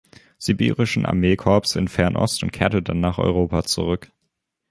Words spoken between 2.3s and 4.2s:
und kehrte dann nach Europa zurück.